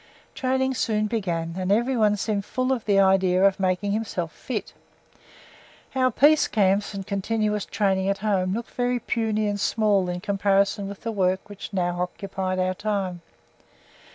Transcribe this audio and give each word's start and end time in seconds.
Training 0.33 0.73
soon 0.73 1.05
began, 1.05 1.53
and 1.59 1.71
everyone 1.71 2.15
seemed 2.17 2.43
full 2.43 2.71
of 2.73 2.85
the 2.85 2.99
idea 2.99 3.43
of 3.45 3.59
making 3.59 3.91
himself 3.91 4.31
"fit." 4.31 4.73
Our 5.93 6.09
peace 6.09 6.47
camps 6.47 6.95
and 6.95 7.05
continuous 7.05 7.65
training 7.67 8.09
at 8.09 8.17
home 8.25 8.51
look 8.51 8.65
very 8.71 8.97
puny 8.99 9.47
and 9.47 9.59
small 9.59 10.09
in 10.09 10.19
comparison 10.19 10.87
with 10.87 11.01
the 11.01 11.11
work 11.11 11.47
which 11.49 11.71
now 11.71 12.01
occupied 12.01 12.57
our 12.57 12.73
time. 12.73 13.21